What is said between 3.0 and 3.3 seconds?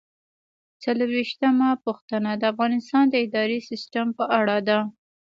د